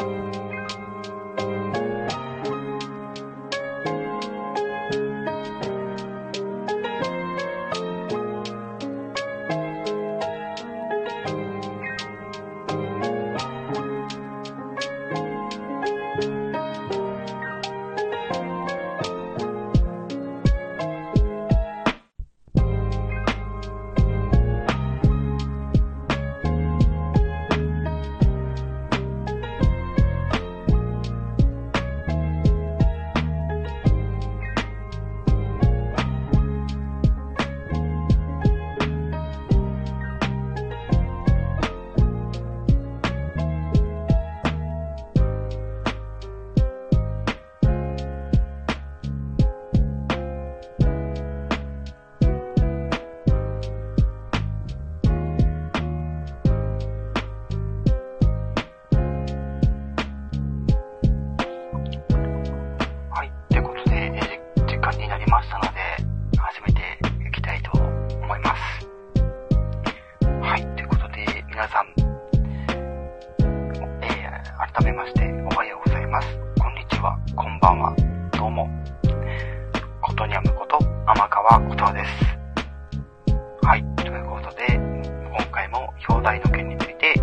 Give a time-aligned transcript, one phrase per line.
[0.00, 0.57] うん。
[86.06, 87.14] 表題の件について、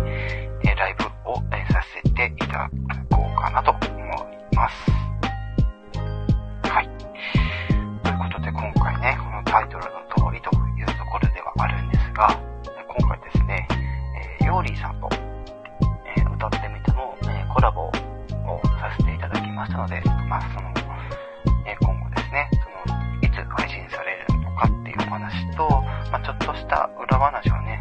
[0.64, 2.70] えライブを、えさせていただ
[3.10, 4.90] こうかなと思います。
[6.68, 6.88] はい。
[8.02, 12.28] ということで今回ね、このタイトルの通りというところではあるんですが、
[12.88, 13.68] 今回ですね、
[14.40, 15.08] えー、ヨーリーさんと、
[16.16, 17.92] えー、歌ってみての、えー、コラボを
[18.78, 20.72] させていただきましたので、まあ、その、
[21.66, 22.50] え今後ですね、
[22.86, 25.68] その、いつ配信されるのかっていうお話と、
[26.10, 27.80] まあ、ちょっとした裏話をね、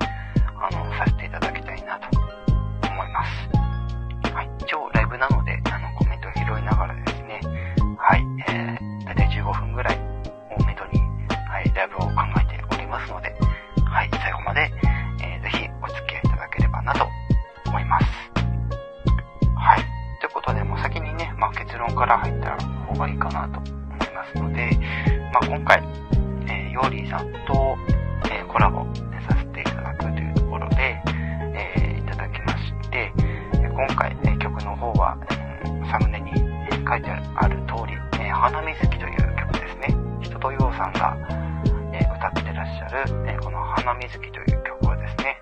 [0.65, 4.33] あの、させていただきたいなと思います。
[4.33, 7.39] はい、超ライブなので、あの、コメントを拾いながらですね、
[7.99, 9.95] はい、えー、だいたい15分ぐらい
[10.57, 10.99] をめどに、
[11.29, 12.09] はい、ライブを考
[12.41, 13.35] えておりますので、
[13.85, 14.71] はい、最後まで、
[15.21, 17.07] えー、ぜひお付き合いいただければなと
[17.67, 18.05] 思います。
[19.55, 19.81] はい、
[20.19, 22.57] ということで、もう先にね、まあ、結論から入った
[22.87, 24.71] 方がいいかなと思いますので、
[25.31, 25.83] まあ、今回、
[26.47, 27.77] えー、ヨーリーさんと、
[28.31, 28.83] えー、コラボ、
[29.29, 29.34] さ
[36.95, 39.93] 書いてある通り、えー、花水木という曲ですね。
[40.21, 41.17] 人とようさんが、
[41.91, 45.41] えー、歌ってらっしゃる、えこの花水木という曲はですね、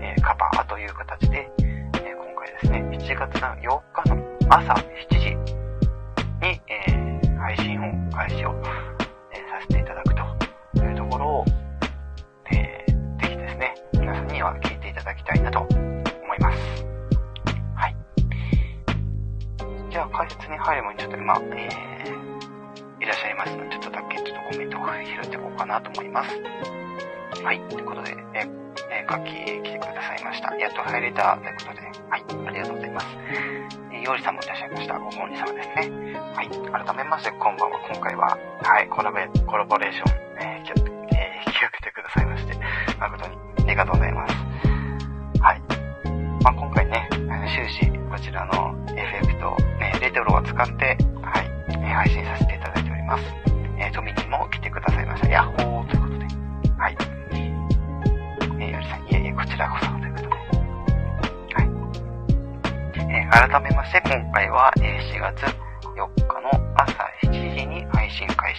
[0.00, 5.37] えカバーという形で、え今回ですね、7月の8日の朝7時
[20.78, 26.30] 最後にちょっと今、えー、いらっしゃいますので、ちょっとだけちょっとコメントを拾っていこうかなと思います。
[27.42, 28.48] はい、ということで、えー、
[28.94, 30.54] えー、楽器来てくださいました。
[30.54, 33.06] やっと入れたということで、はい、ありがとうございます。
[33.90, 34.98] えー、よりさんもいらっしゃいました。
[35.00, 36.14] ご本人様ですね。
[36.14, 37.80] はい、改めまして、こんばんは。
[37.90, 39.18] 今回は、はい、コラボ
[39.78, 40.57] レーション、えー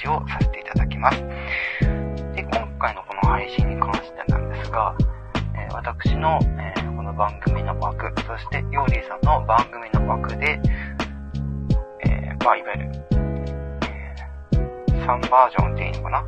[0.10, 1.22] をさせていただきます。
[2.36, 4.96] で、今回のこの配信に関してなんですが、
[5.56, 10.60] えー、私の、えー、この番組の枠、そしてヨーリーさんの番組の枠で、
[12.06, 12.92] えー、まあ、いわゆる、
[13.84, 16.18] えー、3バージョンでいいのかな？
[16.18, 16.28] はい。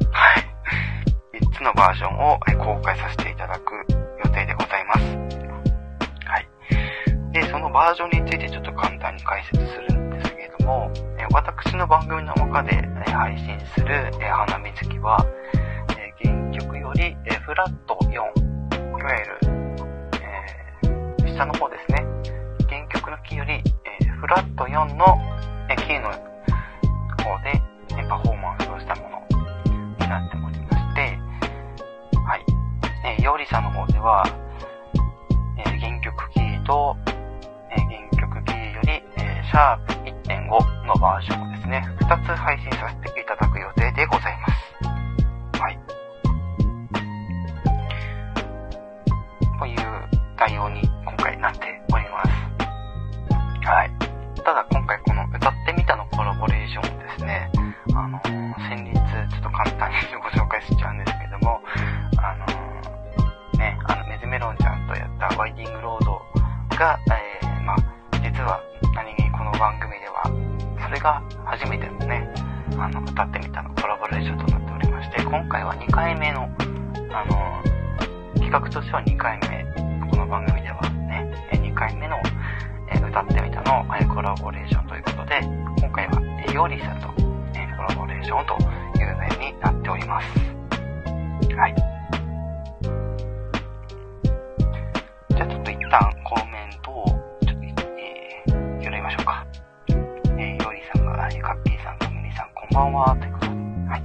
[1.40, 3.74] 3つのバージョンを公開させていただく
[4.24, 5.02] 予定でございます。
[6.26, 6.48] はい。
[7.34, 10.92] で、そのバージョンについてちょっと簡単に解説するんですけれども、
[11.82, 15.18] の番組の中で、え配信する、え花水木は、
[15.98, 19.40] え原曲より、えフラット4、いわゆる、
[21.26, 22.06] え、下の方ですね。
[22.70, 23.64] 原曲のキーより、
[24.00, 25.18] えフラット4の、
[25.70, 27.60] えキーの方で、
[27.98, 29.42] えパフォーマンスをしたもの
[29.98, 31.18] になっておりまして、
[32.20, 32.46] はい。
[33.06, 34.24] えー、よさんの方では、
[35.58, 36.96] え原曲キーと、
[37.72, 39.04] え原曲キーより、
[39.48, 39.91] シャープ
[40.60, 43.21] の場所をですね、2つ配信させて
[71.02, 72.32] が初めてのね、
[72.78, 76.44] あの、歌ってみたのコラボレーションとなっておりまして、今回は2回目の、
[77.12, 77.64] あの、
[78.36, 79.66] 企画としては2回目、
[80.10, 82.18] この番組ではね、2回目の
[82.94, 85.40] え歌ってみたの、コラボレーションということで、
[85.80, 87.08] 今回は、えヨーリーさんと、
[87.56, 88.54] えコラボレーションと
[89.00, 90.28] いう内容になっております。
[91.56, 91.76] はい。
[95.30, 99.46] じゃあちょっと一旦コメントを、ちょっと、えー、読みましょうか。
[102.74, 104.04] こんばんは、ということで、はい。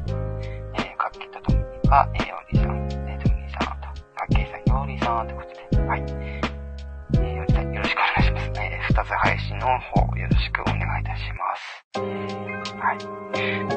[0.75, 6.47] えー、カッキーとトムニーが、えー、ヨーリーさん、えー、トムニーさん、カッキーさん、ヨーリーさん、ということで、はい。
[8.97, 12.01] 2つ配信の方よろしくお願いいたします。
[12.81, 12.99] はい。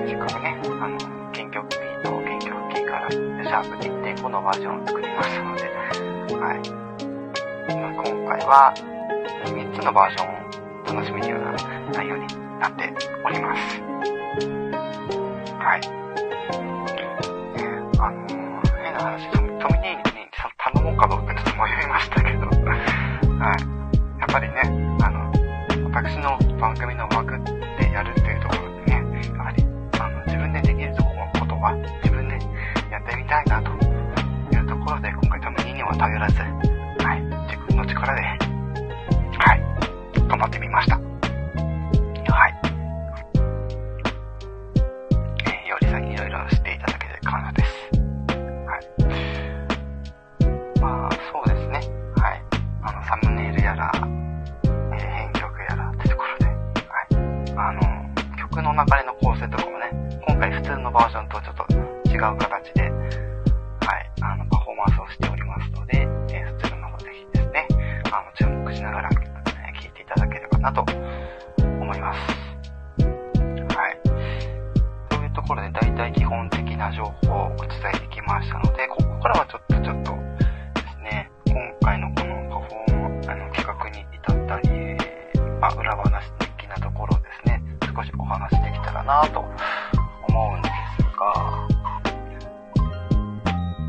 [0.08, 0.98] せっかくね、あの、
[1.34, 5.64] 原曲 B と原曲 K からシャープ1.5のバージョンを作りましたので、
[6.36, 6.60] はい。
[7.76, 8.74] ま今回は
[9.46, 11.52] 3つのバージョンを楽しめるような
[11.92, 12.28] 内容に
[12.60, 12.94] なって
[13.26, 14.69] おります。
[15.70, 15.82] はい。
[18.00, 19.40] あのー、変な話、ト
[19.70, 20.26] ミネーに、
[20.58, 22.48] 頼もうかどうかちょっと迷いましたけど、
[23.38, 23.62] はい。
[24.20, 24.62] やっぱりね、
[25.04, 25.32] あの
[25.92, 27.38] 私の番組の枠
[27.78, 29.64] でやるっていうところでね、やはり、
[30.00, 32.34] あの、自分でできるとこことは自分で
[32.90, 38.22] やってみたいなというところで、今回ためにには頼らず、はい、自分の力で、
[39.38, 39.62] はい、
[40.28, 41.09] 頑張ってみました。
[60.90, 67.68] のバージョンとちょっと違う形で、はい、あの、パフォーマンスをしておりますので、えー、そちらの方ぜひですね、
[68.12, 70.84] あの、注目しながら、えー、聞いていただければなと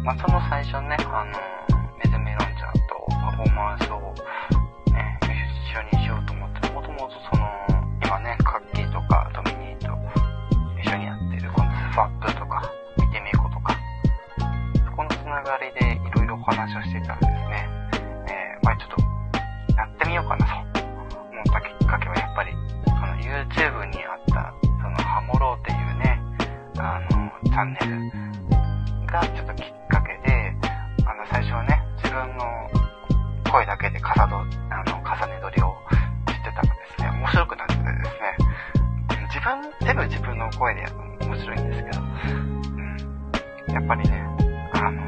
[0.05, 1.33] まあ、その最初ね、あの、
[2.03, 4.01] メズメロンちゃんとパフォーマンスを、
[4.93, 7.47] ね、一緒にしようと思って、もともとその、
[8.03, 9.93] 今ね、カッキーとかドミニーと
[10.81, 12.63] 一緒にやってるこのスファップとか、
[12.97, 13.77] 見てみことか、
[14.89, 17.69] そこのつながりでいろいろお話をしてたんですね。
[18.25, 22.57] えー、まあちょっと、やってみようかなと思ったきっかけはやっぱり、
[23.21, 26.19] YouTube にあった、その、ハモローっていうね、
[26.79, 29.80] あの、チャンネルがちょっときっ
[33.51, 34.45] 声だけで重ど、あ
[34.87, 35.75] の、重ね撮りを
[36.29, 38.39] してたらですね、面白くなっててですね、
[39.27, 40.87] 自分、全部自分の声で
[41.21, 42.05] 面白いんですけど、う
[43.73, 43.75] ん。
[43.75, 44.23] やっぱりね、
[44.75, 45.03] あの、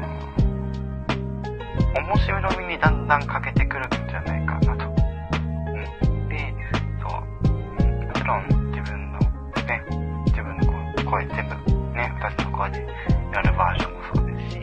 [1.95, 4.89] 面白みにだんだん欠けてくるんじゃないかなと。
[4.89, 6.27] うん。
[6.27, 6.53] で、
[7.01, 7.11] そう、
[7.47, 9.19] もちろん自分の
[9.65, 9.81] ね、
[10.27, 11.55] 自分の声全部
[11.93, 12.85] ね、私の声で
[13.31, 14.59] やるバージョンもそうですし、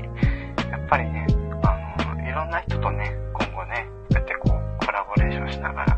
[0.70, 1.26] やっぱりね、
[1.62, 1.78] あ
[2.14, 3.19] の、いろんな人と、ね、
[5.50, 5.96] しながら、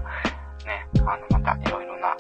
[0.64, 2.16] ね、あの、またいろいろな、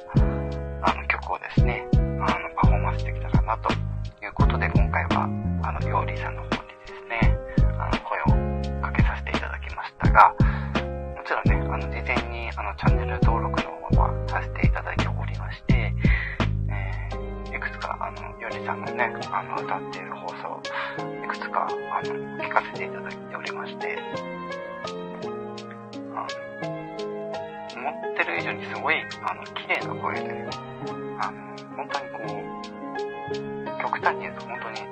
[0.82, 5.24] あの、曲をですね、あの、パフォーマンスできたらな、ということで、今回は、
[5.62, 7.38] あの、ヨーリーさんの方にですね、
[7.78, 15.94] あの、声をかけさせていただきましたが、もちろんね、あの、事前に、あの、チャンネル登録の方はさせていただいておりまして、
[16.68, 20.60] えー、いくつか、あの、よりさんのね、あの、歌っている放送、
[21.24, 23.98] いくつか、あの、聞かせていただいておりまして、
[28.12, 30.46] ってる以上にすごい、あの、綺麗な声で、
[31.20, 31.40] あの、
[31.76, 34.84] 本当にこう、極端に言うと本当に、こ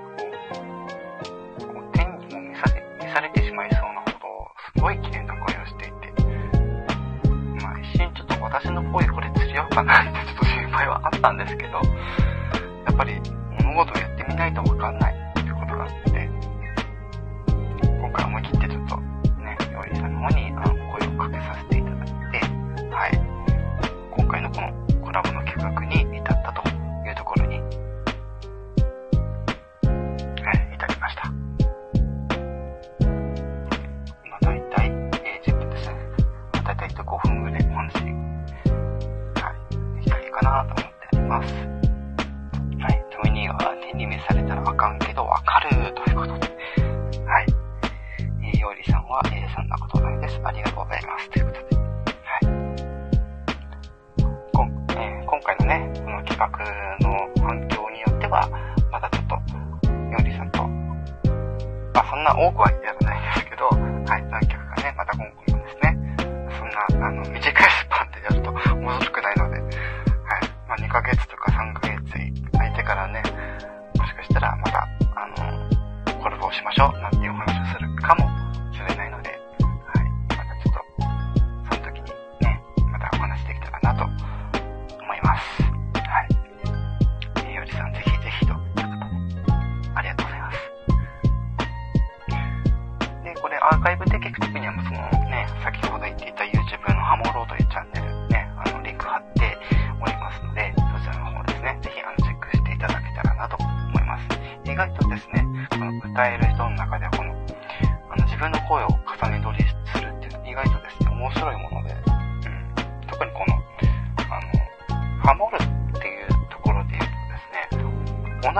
[1.61, 4.17] う、こう天にも召され、召されてしまいそうなほど、
[4.75, 6.11] すごい綺麗な声をしていて、
[7.63, 11.81] まあ一瞬ちょっと私の声これ釣り合うかなってちょっと心配はあったんですけど、や
[12.93, 13.21] っぱり
[13.63, 16.30] 物事をやってみないとわかんないってことがあって、
[40.41, 41.55] かなと思ってます。
[42.83, 43.05] はい。
[43.11, 46.49] トミニーは手に召されたらあかんけどわかるということで。
[47.27, 47.47] はい。
[48.43, 50.41] えー、ヨーリさんは、えー、そんなことないです。
[50.43, 51.31] ありがとうございます。
[51.31, 51.77] ということで。
[51.77, 52.47] はい。
[54.53, 56.49] こえー、今回のね、この企画
[57.07, 58.49] の反響によっては、
[58.91, 59.37] またちょっと、
[59.93, 60.67] ヨーリさんと、
[61.93, 66.17] まあそんな多くはやらないですけど、はい、何曲かね、また今後もですね、
[66.59, 66.65] そ
[66.97, 69.40] んな、あの、短いスパンでやると面白くないの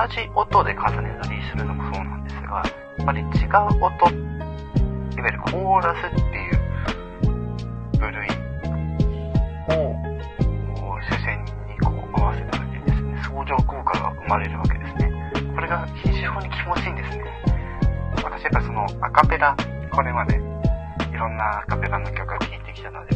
[0.01, 2.63] 同じ音で重ね取りするのもそうなんですが、
[2.97, 3.29] やっぱり違う
[3.85, 6.61] 音いわゆるコーラスっていう
[7.99, 8.27] 部類
[9.69, 10.01] を
[11.05, 15.13] 主戦にこう合わせるだけですね、相乗効果が生まれるわけですね。
[15.55, 17.25] これが非常に気持ちいいんですね。
[18.25, 19.55] 私やっぱそのアカペラ、
[19.93, 20.39] これまでい
[21.13, 23.15] ろんなアカペラの曲を聴いてきたので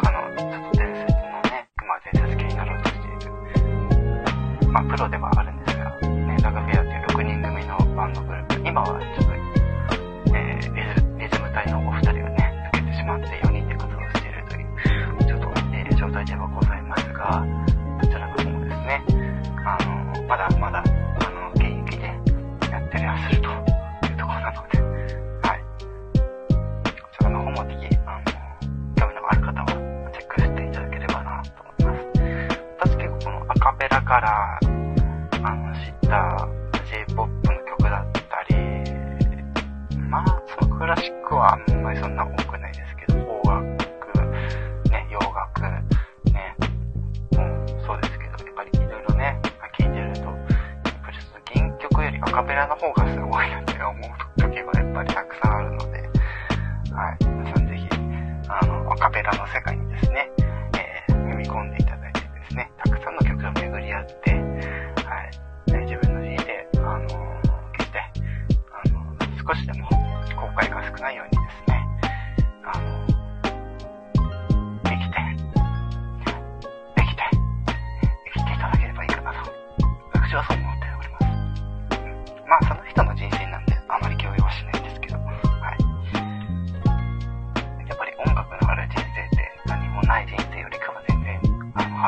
[0.00, 17.44] かの、ちょっと伝説のね、今伝説系になろうとしている、まあプロではあるんですが、ね、ラグフェアという6人組のバンドグループ、今はちょっと、えー、リズム隊のお二人がね、抜けてしまって4人で活動しているという、ちょっと、えー、状態ではございますが、
[18.00, 19.02] こちらの方もですね、
[19.64, 19.78] あ
[20.14, 20.48] の、まだ
[34.08, 34.58] から、
[35.44, 36.48] あの、知った
[36.90, 38.56] J-POP の曲だったり、
[40.08, 43.68] まあ、そのクラシックはあんまりそんな多くないですけど、邦楽、
[44.88, 45.60] ね、洋楽、
[46.32, 46.56] ね、
[47.36, 49.38] もうそうですけど、やっぱりいろいろね、
[49.76, 50.34] 聴いてると、やっ
[51.04, 55.98] ぱりちょっと原曲よりアカペラの方がすごいなって思う時はやっぱりたくさんあるので、
[56.94, 57.24] はい。
[57.26, 57.86] 皆さんぜひ
[58.48, 60.30] あの、アカペラの世界にですね、
[61.08, 61.87] えー、踏み込んでいただいて
[62.48, 64.38] ですね、たくさんの曲を巡り合って、は
[65.66, 67.06] い、自分の人生、あの
[67.76, 68.00] 決して、
[68.72, 68.94] あの、
[69.46, 71.37] 少しでも後悔が少ないように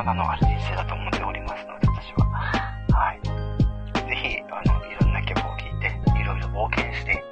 [0.01, 2.25] あの、花のある人生だと思っておりますので、私は。
[2.89, 3.21] はい。
[3.21, 7.23] ぜひ、あの、いろんな曲を聴いて、いろいろ冒険して、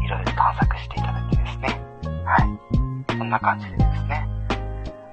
[0.00, 1.68] いろいろ探索していただいてですね。
[2.24, 3.12] はい。
[3.18, 4.26] そんな感じでですね。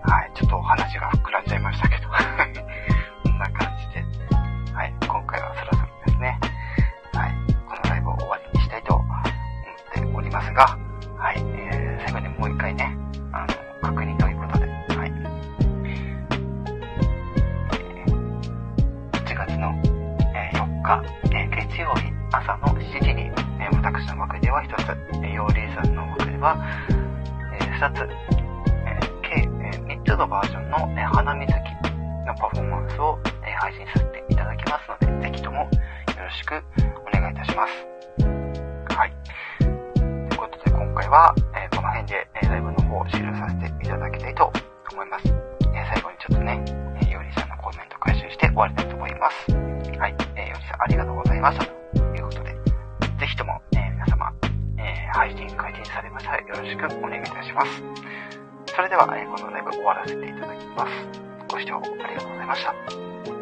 [0.04, 0.32] はい。
[0.36, 2.08] ちょっとお話が膨らんじゃいましたけど。
[3.24, 4.06] こんな感じで。
[4.74, 4.94] はい。
[5.06, 6.40] 今回はそろそろですね。
[7.14, 7.32] はい。
[7.68, 9.24] このライブを終わりにしたいと思っ
[9.94, 10.78] ておりますが、
[11.18, 11.40] はい。
[11.40, 11.75] えー、
[26.46, 26.58] は、
[27.60, 31.58] え2つ、えー計、え3つのバージョンの、え花水木
[32.28, 35.70] のパフォーマンスを、え配信させていただきますので、ぜひともよ
[36.22, 36.64] ろしく
[37.02, 37.74] お願いいたします。
[38.96, 39.14] はい。
[39.60, 44.54] ということで今回は、えこの辺で、えライブの方を終了させていただきたいと
[44.94, 45.34] 思います。
[45.74, 46.64] え最後にちょっとね、
[47.02, 49.52] えーリーさんのコメント回収して終わりたいと思います。
[49.98, 50.16] はい。
[50.36, 51.46] えー、よりさんありがとうございます。
[51.46, 51.85] ました
[56.48, 57.84] よろしくお願いいたします。
[58.68, 60.92] それでは、このライブ終わらせていただきます。
[61.50, 63.35] ご視聴ありがとうございました。